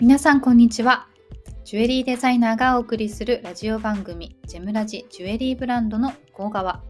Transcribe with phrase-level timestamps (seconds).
[0.00, 1.08] 皆さんこんにちは。
[1.64, 6.84] ジュエリーデザイナーがお送りするラジオ番組ジェムラジジュエリーブランドの向こう側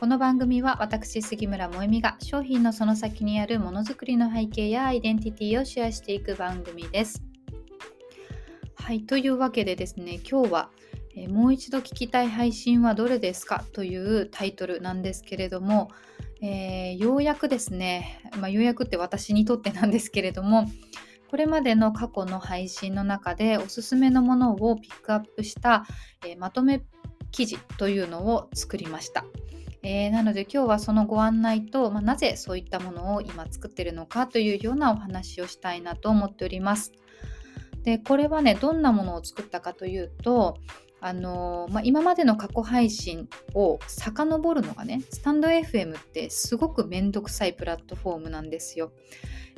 [0.00, 7.22] この番組は私杉村萌実が商品のその先にあるものづくりの背景やアイデンティティをシェアしていく番組です。
[8.74, 10.70] はいというわけでですね今日は
[11.14, 13.62] えもう一度聞きたい配信はどれですか？
[13.72, 15.92] というタイトルなんですけれども、
[16.42, 20.66] えー、ようやくですね、まあ、ようやくって私にとってなんですけれども
[21.30, 25.86] これまでの過去の配信の中でおすすめのものをピックアップした、
[26.26, 26.82] えー、まとめ
[27.30, 29.24] 記事というのを作りました。
[29.84, 36.92] えー、なので今日はそのご案内と、まあ、なぜそういったものを今作ってるのかというようなお話をしたいなと思っております。
[37.84, 40.58] でこれはねどんなものを作ったかというと
[41.02, 48.92] あのまあ、今までの過去配信を遡るのがねスタンド FM ってすごくめんどくさいプラットフォームなんですよ。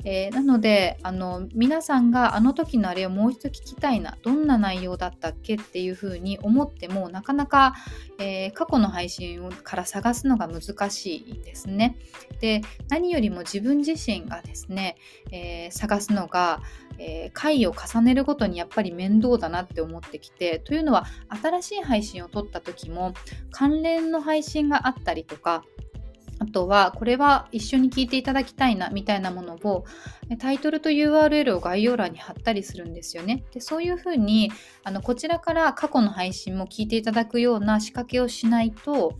[0.05, 7.73] えー、なのであの皆さんがあの時のあれをもう一度聞きたいなどんな内容だったっけっていうふうに思ってもなかなか、
[8.19, 11.97] えー、過去の配信から探すのが難しいですね。
[12.39, 14.97] で何よりも自分自身がですね、
[15.31, 16.61] えー、探すのが、
[16.99, 21.05] え回を重ねるごとにやっぱり面倒だなって思ってきてというのは
[21.41, 23.15] 新しい配信を撮った時も
[23.49, 25.63] 関連の配信があったりとか
[26.43, 29.85] あとはこれは一緒に聞いていただきたいなみたいなものを
[30.39, 33.45] タイトルと URL を概要欄に貼ったりするんですよね。
[33.53, 34.51] でそういうふうに
[34.83, 39.17] あのこちらから過去の配信も聞いていただくような仕掛けをしないと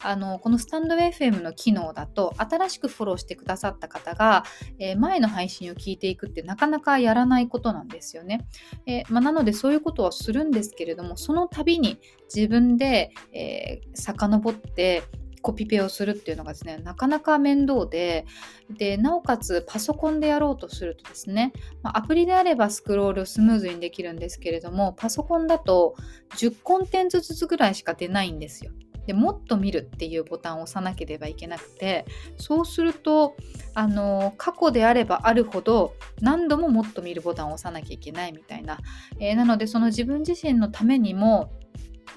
[0.00, 4.44] あのこのスタンド FM の機能だと新しくフォローしてくださった方が、
[4.78, 8.46] えー、前の配信を聞いていくってなかなかやらないことなんですよね。
[8.86, 11.98] えー、まあ、なのでそういうことはするんですけれどもその度に
[12.32, 15.02] 自分で、えー、遡って
[15.48, 18.26] コピペをするっていうのがですねなかなか面倒で
[18.68, 25.96] でなおかつパソコンでやろうとするとですね、ま、アプリであればスクロールスムーズにできるんですけれどもパソコンだと
[26.36, 28.72] 10コンテンツずつぐらいしか出ないんですよ。
[29.06, 32.04] でもっと見るっていうボタンを押さなければいけなくて
[32.36, 33.36] そうすると
[33.72, 38.76] あの過去であればあるほど何度ももっと見るボタンを押さなきゃいけないみたいな、
[39.18, 41.50] えー、なのでその自分自身のためにも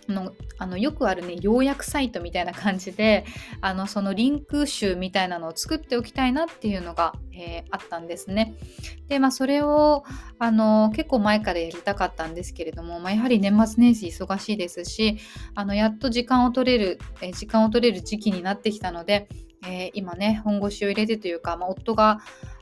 [0.08, 3.26] のあのよくあるね要約サイトみたいな感じで
[3.62, 8.56] あのそのリンク集みたいなのを作っておきたいなっていうのが、えー、あったんですね。
[9.08, 10.04] でまあそれを
[10.40, 15.18] あの結構前からやりたかったんですけれども、まあ、やはり年末年始忙しいですし
[15.56, 19.28] あのやっと時間を取れる、えー、時間を取れる時期になってきたので、
[19.64, 22.20] えー、今ね本腰を入れてというか、まあ、夫が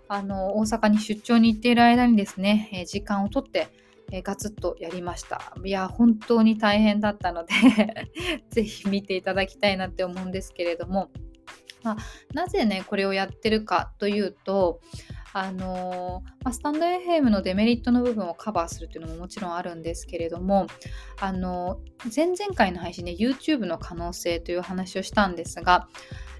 [0.09, 3.69] あの大阪に出張に行っている間にですね、え時間を取って
[4.11, 5.53] えー、ガツッとやりました。
[5.63, 7.53] いや、本当に大変だったので
[8.49, 11.11] 是非見ていただきたいなって思うんですけれども、
[11.83, 11.97] まあ、
[12.33, 14.81] なぜね、これをやってるかというと、
[15.33, 20.67] あのまあ、スタンド FM のデメリットの部分をカバーするっていうのももちろんあるんですけれども、
[21.19, 21.79] あの
[22.15, 25.87] 前々回の配信で YouTube の可能性という話をしたんですが、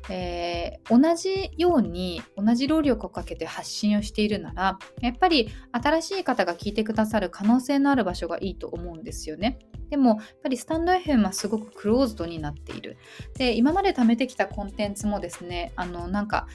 [0.10, 9.60] えー、同じように同じ労力をかけて発信をしているならやっぱり新しい方が聞いてくださる可能性のある場所がいいと思うんですよね。
[9.90, 12.98] でもやっぱりスタンド FM はすごくクローズドになっている。
[13.38, 16.48] で今まで貯めてきたコンテンツもですねあのなんか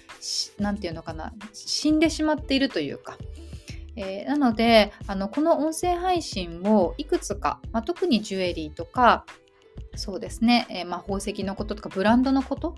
[0.58, 3.18] 何ていうのかな死んでしまっているというか。
[3.96, 9.24] えー、なのであのこの音声配信をいくつか、まあ、特にジュエリーとか
[9.96, 12.76] そうですね、えー、まあ、宝石のこととかブランドのこと、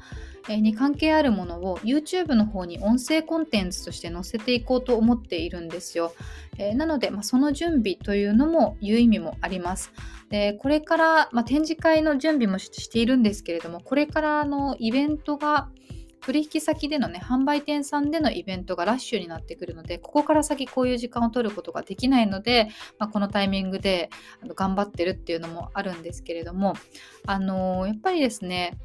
[0.48, 6.12] えー、に関係あるものを YouTube の方に音声コンテンツとして載せていこうと思っているんですよ。
[6.58, 9.92] えー、なので、まあ、その準備というのもいう意味もあります。
[10.30, 15.68] でこれから、まあ、展示会の準備もしているんですけれどもこれからのイベントが
[16.20, 22.68] 取引先でのね、販売店さんでのイベントがラッシュになってくるので、ここから先こういう時間を取ることができないので、
[22.98, 24.10] まあ、このタイミングで
[24.54, 26.74] 頑張ってるっていうのもあるんですけれども、
[27.26, 28.78] あのー、やっぱりですね、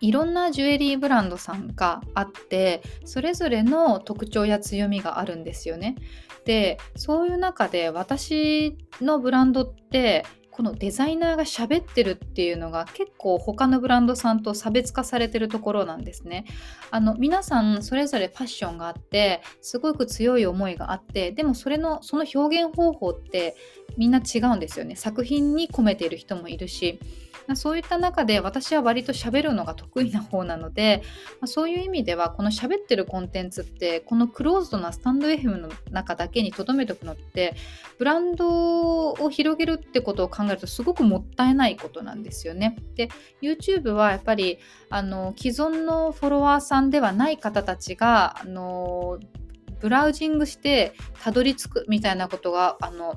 [0.00, 5.96] いろんなジュエリーブランドさんがあってそれぞれの特徴や強みがあるんですよね。
[6.46, 16.44] でそういう中で私のブランドってこのデザイナーが喋ってるっていうのが結構他のブランドさんと差別化されてるところなんですね。
[16.90, 23.56] あの皆さんそれぞれファッションがあってすごく強い思いがあってでもそれのその表現方法って
[23.96, 24.96] みんな違うんですよね。
[24.96, 26.98] 作品に込めている人もいるし
[27.56, 31.02] そういった中で私は割と喋るのが得意な方なので、
[31.40, 37.54] まあ、そういう意味ではこの喋ってるコンテンツってこのクローズドなスタンド FM の中だけに留めておくのって
[37.98, 42.76] ブランドを広げるってことを考えるとすごくもったいないことなんですよね。
[42.94, 43.08] で
[43.42, 44.58] YouTube はやっぱり
[44.88, 49.18] あの既存のフォロワーさんではない方たちがあの
[49.80, 53.16] ブラウジングしてたどり着くみたいなことがあの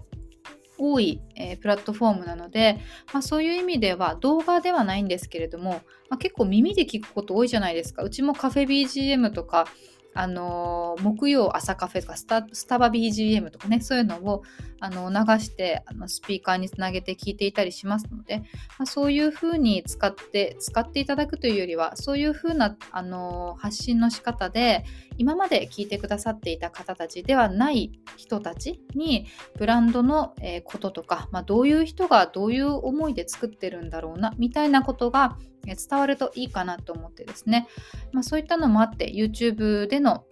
[0.91, 2.79] 多い、えー、プラットフォームなので、
[3.13, 8.03] まあ、そういう意味では動画ではないんですけれども、まあ、結構耳で聞くこと多いじゃないですか。
[8.03, 9.67] うちもカフェ BGM とか
[10.15, 14.43] あの木曜朝カフェとかスタスタバ BGM とかねそういうのを
[14.79, 18.39] あの流してあのスピーカーにつなげて聞いていたりしますので、
[18.77, 24.83] まあ、そういう風に使って使っていただくというよりはそういう風なあの発信の仕方で
[25.17, 29.27] 今まで聞いてくださっていた方たちではない人たちに
[29.57, 37.67] ブランドの、こととか、まあ、どういう人がどういう思いで作ってるんだろうなみたいなことが伝わるといいかなと思ってですね、
[38.11, 40.25] まあ、そういったのもあって YouTube での、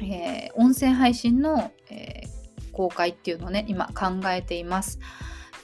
[0.00, 4.98] えー、音声配信の、えー、公開っていうのをね今考えています。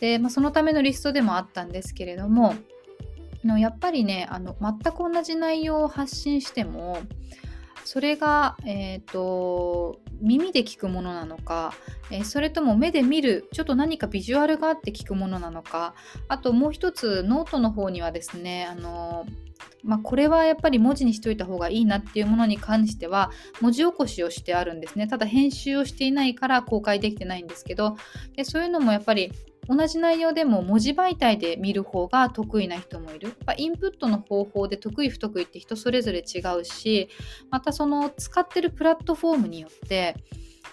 [0.00, 2.54] で、まあ、そのためのリストでもあったんですけれども
[3.58, 6.98] やっぱりねあの全く同じ内容を発信しても
[7.84, 11.74] それが、えーと、耳で聞くものなのか、
[12.10, 15.94] えー、それとも目で見るちょっと何かビジュアルがあって聞くものなのか
[16.28, 19.26] あともう一つノートの方にはですねあの
[19.82, 25.06] まあ、これはやっぱり文字にしといた方がいいなっていうものに関しては文字起こしをしてあるんですね。
[25.06, 27.96] ただ編集をしていないから公開できてないんですけど
[28.34, 29.30] でそういうのもやっぱり
[29.68, 33.34] 同じ内容でも文字媒体で見る方が得意な人もいる。
[33.56, 37.08] インプットの方法で得意不得意って人それぞれ違うし、
[37.50, 40.16] またその使ってるプラットフォームによって、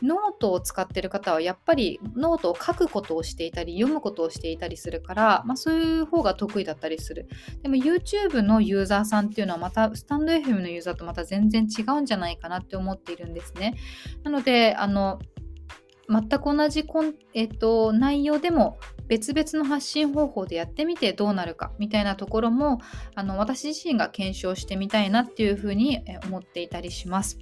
[0.01, 7.27] ノートを使ってる方はやっぱりノートを書くことをしていたり読むことをしていたりするから、まあ、そういう方が得意だったりする
[7.61, 13.75] でも YouTube のユーザーさんっていうのはまたスタンド FM のユーザーとまた全然違うんじゃないかなって思っているんですね
[14.23, 15.19] なのであの
[16.11, 18.77] 全く同じコン、えっと、内容でも
[19.07, 22.79] 別々の発信方法でやってみてどうなるかみたいなところも
[23.15, 27.39] あの私自身が検証してみたいなっていうふうに思っていたりします。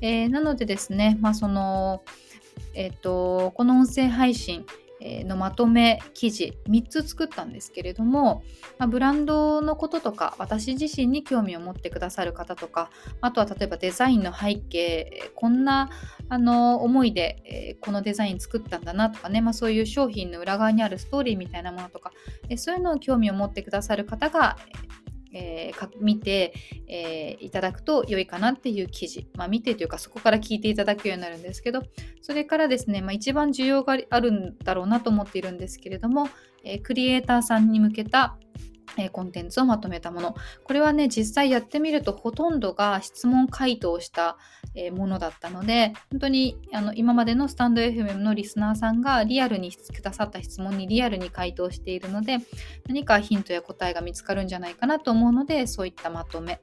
[0.00, 2.02] えー、なのでですね、まあ、その
[2.74, 4.64] えっと、この音声配信、
[5.24, 8.42] のまとめ記事3つ作ったんですけれども、
[8.78, 12.90] まあ、ブランドのこととか私自身に興味を持ってくださる方とか
[13.20, 15.90] あとは例えばデザインの背景こんな
[16.28, 22.12] あの思いで、このデザイン作ったんだなとかね、まあ、そういう商品の裏側にあるストーリーみたいなものとか、
[22.56, 24.56] そういうのを興味を持ってくださる方が
[25.32, 26.54] えー、見て、
[26.88, 31.82] えー、いただくと良いかなっていう記事、まあ、見てというかそこから聞いていただくようになるんですけど
[32.20, 36.28] それからですね、まあ、一番需要があるんだろうなと思っているんですけれども、
[36.64, 38.36] えー、クリエイターさんに向けた
[38.96, 40.34] えコンテンツをまとめたもの。
[40.64, 44.36] これはね、実際やってみるとほとんどが質問回答した、
[44.74, 52.38] えものだったので、本当にあの今までのスタンド FM のリスナーさんがリアルにくださった質問にリアルに回答しているので、
[52.86, 56.60] 何かヒントや答えが見つかるんじゃないかなと思うので、そういったまとめ。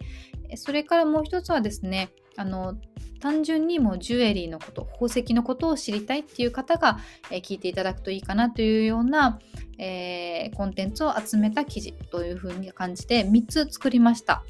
[0.55, 2.77] それからもう一つはですね、あの
[3.19, 9.39] 単純にもジュエリーのこと宝石のことを知りたいっていう方が、え、聞いていただくといいかなというような、
[9.77, 14.43] えー、コンテンツを集めた記事というふうに感じて3つ作りました。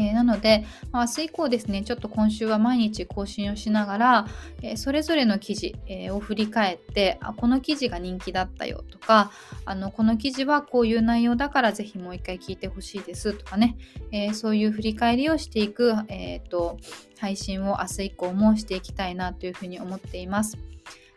[0.00, 4.26] えー、なので、まあ、明日以降ですね、ちょっと今週は毎日更新をしながら、
[4.62, 9.30] えー、それぞれの記事、えー、を振り返ってあ、この記事が人気だったよとか、
[9.66, 13.76] あのこの記事はこういう内容だからぜひもう一回聞いてほしいですとかね、
[14.10, 16.78] えそういう振り返りをしていく、えーと、
[17.18, 20.56] 配信を明日以降もしていきたいなというふうに思っています。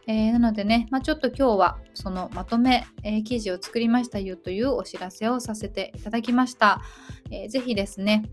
[0.06, 6.82] えー、なのでね、まあ、ちょっと今日はそのまとめ、えー、記事を作りましたよというお知らせをさせていただきました。
[7.32, 8.24] えー、ぜひですね、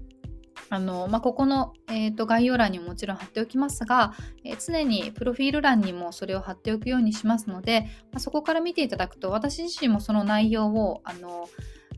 [0.73, 11.49] あのまあ、ここの、えーと、概要欄にももちろん貼っておきますが、えー、常にプロフィール欄にもそれを貼っておくようにしますので、まあ、そこから見ていただくと私自身もその内容をあの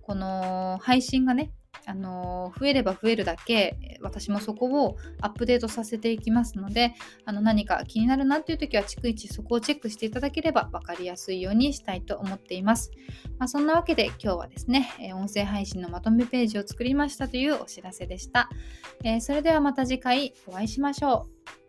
[0.01, 1.53] この配信がね
[1.87, 12.91] あの増えれば増えるだけ私もそこをアップデートさせていきますのであの何か気になるなという時は逐一そこをチェックしていただければ分かりやすいようにしたいと思っています、
[13.39, 18.49] まあ、そんなわけで今日はですね音声配信のまとめページを作りましたというお知らせでした、
[19.05, 21.62] えー、それではまた次回お会いしましょう。